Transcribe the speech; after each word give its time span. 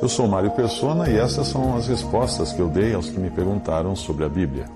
Eu 0.00 0.08
sou 0.08 0.28
Mário 0.28 0.50
Persona 0.52 1.10
e 1.10 1.16
essas 1.16 1.48
são 1.48 1.76
as 1.76 1.88
respostas 1.88 2.52
que 2.52 2.60
eu 2.60 2.68
dei 2.68 2.94
aos 2.94 3.10
que 3.10 3.18
me 3.18 3.30
perguntaram 3.30 3.96
sobre 3.96 4.24
a 4.24 4.28
Bíblia. 4.28 4.66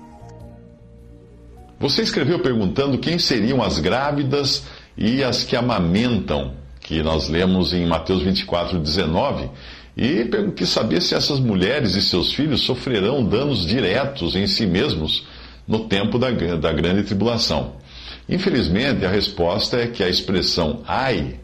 Você 1.79 2.01
escreveu 2.01 2.39
perguntando 2.39 2.97
quem 2.97 3.17
seriam 3.17 3.61
as 3.61 3.79
grávidas 3.79 4.63
e 4.97 5.23
as 5.23 5.43
que 5.43 5.55
amamentam, 5.55 6.53
que 6.79 7.01
nós 7.01 7.29
lemos 7.29 7.73
em 7.73 7.85
Mateus 7.85 8.21
24, 8.21 8.79
19, 8.79 9.49
e 9.95 10.29
quis 10.55 10.69
saber 10.69 11.01
se 11.01 11.15
essas 11.15 11.39
mulheres 11.39 11.95
e 11.95 12.01
seus 12.01 12.33
filhos 12.33 12.61
sofrerão 12.61 13.23
danos 13.23 13.65
diretos 13.65 14.35
em 14.35 14.47
si 14.47 14.65
mesmos 14.65 15.25
no 15.67 15.87
tempo 15.87 16.19
da, 16.19 16.29
da 16.31 16.73
grande 16.73 17.03
tribulação. 17.03 17.73
Infelizmente, 18.27 19.05
a 19.05 19.09
resposta 19.09 19.77
é 19.77 19.87
que 19.87 20.03
a 20.03 20.09
expressão 20.09 20.81
ai 20.87 21.39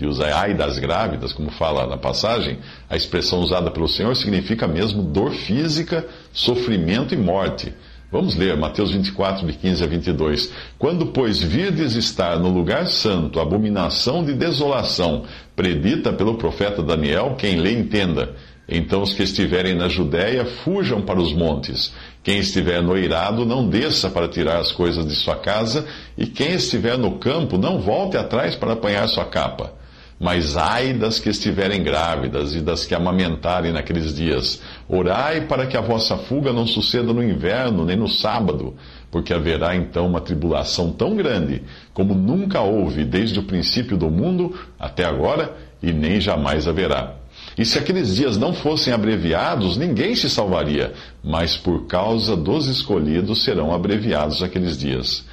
que 0.00 0.06
usa 0.06 0.34
ai 0.34 0.54
das 0.54 0.78
grávidas, 0.78 1.30
como 1.30 1.50
fala 1.50 1.86
na 1.86 1.98
passagem, 1.98 2.58
a 2.88 2.96
expressão 2.96 3.40
usada 3.40 3.70
pelo 3.70 3.86
Senhor 3.86 4.16
significa 4.16 4.66
mesmo 4.66 5.02
dor 5.02 5.30
física, 5.30 6.06
sofrimento 6.32 7.12
e 7.12 7.18
morte. 7.18 7.74
Vamos 8.10 8.34
ler 8.34 8.56
Mateus 8.56 8.90
24, 8.92 9.46
de 9.46 9.52
15 9.52 9.84
a 9.84 9.86
22. 9.86 10.52
Quando, 10.78 11.08
pois, 11.08 11.38
virdes 11.38 11.96
estar 11.96 12.38
no 12.38 12.48
lugar 12.48 12.86
santo, 12.86 13.38
abominação 13.38 14.24
de 14.24 14.32
desolação, 14.32 15.26
predita 15.54 16.14
pelo 16.14 16.38
profeta 16.38 16.82
Daniel, 16.82 17.36
quem 17.38 17.56
lê 17.56 17.72
entenda. 17.72 18.34
Então 18.66 19.02
os 19.02 19.12
que 19.12 19.22
estiverem 19.22 19.74
na 19.74 19.88
Judéia 19.88 20.46
fujam 20.64 21.02
para 21.02 21.20
os 21.20 21.34
montes. 21.34 21.92
Quem 22.22 22.38
estiver 22.38 22.82
no 22.82 22.96
eirado, 22.96 23.44
não 23.44 23.68
desça 23.68 24.08
para 24.08 24.28
tirar 24.28 24.60
as 24.60 24.72
coisas 24.72 25.06
de 25.06 25.14
sua 25.14 25.36
casa, 25.36 25.86
e 26.16 26.26
quem 26.26 26.52
estiver 26.52 26.96
no 26.96 27.18
campo, 27.18 27.58
não 27.58 27.80
volte 27.80 28.16
atrás 28.16 28.56
para 28.56 28.72
apanhar 28.72 29.06
sua 29.08 29.26
capa. 29.26 29.78
Mas 30.20 30.54
ai 30.54 30.92
das 30.92 31.18
que 31.18 31.30
estiverem 31.30 31.82
grávidas 31.82 32.54
e 32.54 32.60
das 32.60 32.84
que 32.84 32.94
amamentarem 32.94 33.72
naqueles 33.72 34.14
dias. 34.14 34.60
Orai 34.86 35.46
para 35.46 35.66
que 35.66 35.78
a 35.78 35.80
vossa 35.80 36.14
fuga 36.18 36.52
não 36.52 36.66
suceda 36.66 37.10
no 37.14 37.24
inverno, 37.24 37.86
nem 37.86 37.96
no 37.96 38.06
sábado, 38.06 38.76
porque 39.10 39.32
haverá 39.32 39.74
então 39.74 40.06
uma 40.06 40.20
tribulação 40.20 40.92
tão 40.92 41.16
grande, 41.16 41.62
como 41.94 42.14
nunca 42.14 42.60
houve 42.60 43.02
desde 43.02 43.38
o 43.38 43.44
princípio 43.44 43.96
do 43.96 44.10
mundo 44.10 44.54
até 44.78 45.06
agora, 45.06 45.56
e 45.82 45.90
nem 45.90 46.20
jamais 46.20 46.68
haverá. 46.68 47.14
E 47.56 47.64
se 47.64 47.78
aqueles 47.78 48.16
dias 48.16 48.36
não 48.36 48.52
fossem 48.52 48.92
abreviados, 48.92 49.78
ninguém 49.78 50.14
se 50.14 50.28
salvaria, 50.28 50.92
mas 51.24 51.56
por 51.56 51.86
causa 51.86 52.36
dos 52.36 52.66
escolhidos 52.66 53.42
serão 53.42 53.72
abreviados 53.72 54.42
aqueles 54.42 54.76
dias. 54.76 55.24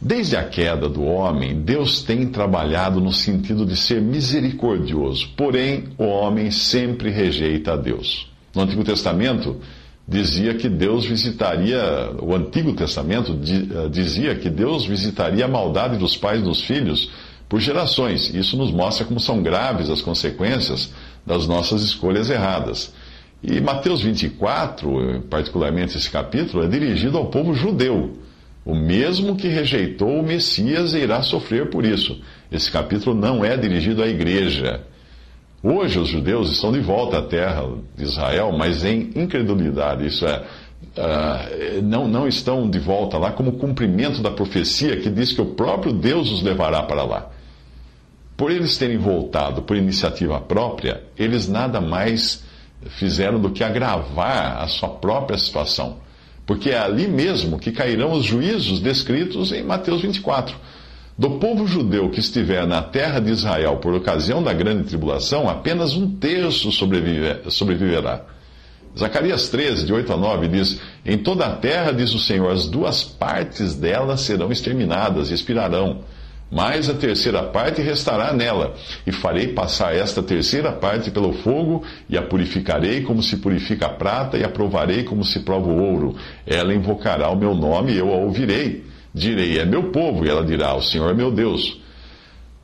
Desde 0.00 0.36
a 0.36 0.44
queda 0.44 0.88
do 0.88 1.02
homem, 1.02 1.60
Deus 1.60 2.02
tem 2.02 2.26
trabalhado 2.26 3.00
no 3.00 3.12
sentido 3.12 3.66
de 3.66 3.76
ser 3.76 4.00
misericordioso, 4.00 5.28
porém 5.36 5.88
o 5.98 6.04
homem 6.04 6.52
sempre 6.52 7.10
rejeita 7.10 7.72
a 7.72 7.76
Deus. 7.76 8.30
No 8.54 8.62
Antigo 8.62 8.84
Testamento, 8.84 9.56
dizia 10.06 10.54
que 10.54 10.68
Deus 10.68 11.04
visitaria, 11.04 12.12
o 12.22 12.32
Antigo 12.32 12.74
Testamento 12.74 13.32
eh, 13.32 13.88
dizia 13.88 14.36
que 14.36 14.48
Deus 14.48 14.86
visitaria 14.86 15.46
a 15.46 15.48
maldade 15.48 15.98
dos 15.98 16.16
pais 16.16 16.42
dos 16.42 16.62
filhos 16.62 17.10
por 17.48 17.58
gerações. 17.58 18.32
Isso 18.32 18.56
nos 18.56 18.70
mostra 18.70 19.04
como 19.04 19.18
são 19.18 19.42
graves 19.42 19.90
as 19.90 20.00
consequências 20.00 20.92
das 21.26 21.48
nossas 21.48 21.82
escolhas 21.82 22.30
erradas. 22.30 22.94
E 23.42 23.60
Mateus 23.60 24.00
24, 24.00 25.24
particularmente 25.28 25.96
esse 25.96 26.10
capítulo, 26.10 26.62
é 26.62 26.68
dirigido 26.68 27.18
ao 27.18 27.26
povo 27.26 27.52
judeu 27.52 28.16
o 28.68 28.74
mesmo 28.74 29.34
que 29.34 29.48
rejeitou 29.48 30.20
o 30.20 30.22
Messias 30.22 30.92
irá 30.92 31.22
sofrer 31.22 31.70
por 31.70 31.86
isso. 31.86 32.20
Esse 32.52 32.70
capítulo 32.70 33.18
não 33.18 33.42
é 33.42 33.56
dirigido 33.56 34.02
à 34.02 34.06
igreja. 34.06 34.82
Hoje 35.62 35.98
os 35.98 36.06
judeus 36.06 36.52
estão 36.52 36.70
de 36.70 36.78
volta 36.78 37.16
à 37.16 37.22
terra 37.22 37.66
de 37.96 38.04
Israel, 38.04 38.52
mas 38.52 38.84
em 38.84 39.10
incredulidade. 39.16 40.06
Isso 40.06 40.26
é, 40.26 40.44
uh, 40.98 41.82
não, 41.82 42.06
não 42.06 42.28
estão 42.28 42.68
de 42.68 42.78
volta 42.78 43.16
lá 43.16 43.32
como 43.32 43.52
cumprimento 43.52 44.20
da 44.20 44.30
profecia 44.30 45.00
que 45.00 45.08
diz 45.08 45.32
que 45.32 45.40
o 45.40 45.54
próprio 45.54 45.90
Deus 45.90 46.30
os 46.30 46.42
levará 46.42 46.82
para 46.82 47.04
lá. 47.04 47.30
Por 48.36 48.50
eles 48.50 48.76
terem 48.76 48.98
voltado 48.98 49.62
por 49.62 49.78
iniciativa 49.78 50.42
própria, 50.42 51.04
eles 51.16 51.48
nada 51.48 51.80
mais 51.80 52.44
fizeram 52.98 53.40
do 53.40 53.50
que 53.50 53.64
agravar 53.64 54.60
a 54.62 54.68
sua 54.68 54.90
própria 54.90 55.38
situação 55.38 56.06
porque 56.48 56.70
é 56.70 56.78
ali 56.78 57.06
mesmo 57.06 57.58
que 57.58 57.70
cairão 57.70 58.12
os 58.12 58.24
juízos 58.24 58.80
descritos 58.80 59.52
em 59.52 59.62
Mateus 59.62 60.00
24. 60.00 60.56
Do 61.18 61.32
povo 61.32 61.66
judeu 61.66 62.08
que 62.08 62.20
estiver 62.20 62.66
na 62.66 62.80
terra 62.80 63.20
de 63.20 63.30
Israel 63.30 63.76
por 63.76 63.92
ocasião 63.92 64.42
da 64.42 64.54
grande 64.54 64.84
tribulação, 64.84 65.46
apenas 65.46 65.94
um 65.94 66.10
terço 66.16 66.72
sobreviverá. 66.72 68.22
Zacarias 68.98 69.50
13, 69.50 69.84
de 69.84 69.92
8 69.92 70.10
a 70.10 70.16
9, 70.16 70.48
diz: 70.48 70.80
Em 71.04 71.18
toda 71.18 71.44
a 71.44 71.54
terra, 71.54 71.92
diz 71.92 72.14
o 72.14 72.18
Senhor, 72.18 72.50
as 72.50 72.66
duas 72.66 73.04
partes 73.04 73.74
dela 73.74 74.16
serão 74.16 74.50
exterminadas 74.50 75.30
e 75.30 75.34
expirarão 75.34 76.00
mas 76.50 76.88
a 76.88 76.94
terceira 76.94 77.42
parte 77.42 77.82
restará 77.82 78.32
nela, 78.32 78.74
e 79.06 79.12
farei 79.12 79.48
passar 79.48 79.94
esta 79.94 80.22
terceira 80.22 80.72
parte 80.72 81.10
pelo 81.10 81.32
fogo, 81.32 81.84
e 82.08 82.16
a 82.16 82.22
purificarei 82.22 83.02
como 83.02 83.22
se 83.22 83.36
purifica 83.36 83.86
a 83.86 83.90
prata, 83.90 84.38
e 84.38 84.44
a 84.44 84.48
provarei 84.48 85.04
como 85.04 85.24
se 85.24 85.40
prova 85.40 85.68
o 85.68 85.82
ouro. 85.82 86.16
Ela 86.46 86.74
invocará 86.74 87.30
o 87.30 87.36
meu 87.36 87.54
nome, 87.54 87.92
e 87.92 87.98
eu 87.98 88.12
a 88.12 88.16
ouvirei. 88.16 88.84
Direi, 89.12 89.58
é 89.58 89.64
meu 89.64 89.90
povo, 89.90 90.24
e 90.24 90.28
ela 90.28 90.44
dirá, 90.44 90.74
o 90.74 90.82
Senhor 90.82 91.10
é 91.10 91.14
meu 91.14 91.30
Deus. 91.30 91.80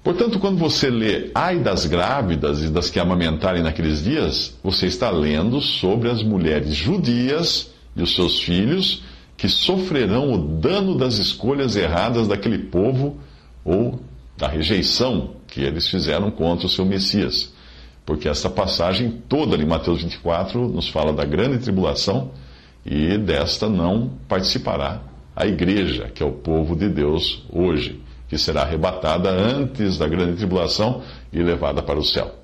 Portanto, 0.03 0.39
quando 0.39 0.59
você 0.59 0.91
lê 0.91 1.31
ai 1.35 1.59
das 1.59 1.87
grávidas 1.87 2.63
e 2.63 2.69
das 2.69 2.91
que 2.91 3.01
amamentarem 3.01 3.63
naqueles 3.63 4.05
dias, 4.05 4.55
você 4.63 4.87
está 4.87 5.11
lendo 5.11 5.63
sobre 5.63 6.11
as 6.11 6.23
mulheres 6.23 6.75
judias 6.75 7.71
e 7.97 8.03
os 8.03 8.15
seus 8.15 8.41
filhos 8.41 9.03
que 9.37 9.49
sofrerão 9.49 10.33
o 10.33 10.39
dano 10.39 10.95
das 10.95 11.19
escolhas 11.19 11.75
erradas 11.75 12.29
daquele 12.29 12.59
povo 12.59 13.19
ou 13.65 14.01
da 14.37 14.49
rejeição 14.49 15.37
que 15.47 15.63
eles 15.63 15.89
fizeram 15.89 16.31
contra 16.31 16.67
o 16.67 16.69
seu 16.69 16.85
Messias. 16.85 17.53
Porque 18.05 18.29
essa 18.29 18.51
passagem 18.51 19.23
toda 19.29 19.57
de 19.57 19.65
Mateus 19.65 20.03
24 20.03 20.69
nos 20.69 20.89
fala 20.89 21.13
da 21.13 21.25
grande 21.25 21.59
tribulação 21.59 22.33
e 22.85 23.17
desta 23.17 23.69
não 23.69 24.11
participará 24.29 25.01
a 25.35 25.47
igreja, 25.47 26.11
que 26.15 26.23
é 26.23 26.27
o 26.27 26.33
povo 26.33 26.77
de 26.77 26.89
Deus 26.89 27.45
hoje, 27.51 28.01
que 28.29 28.37
será 28.37 28.63
arrebatada 28.63 29.31
antes 29.31 29.97
da 29.97 30.07
grande 30.07 30.37
tribulação 30.37 31.03
e 31.33 31.43
levada 31.43 31.83
para 31.83 31.99
o 31.99 32.05
céu. 32.05 32.44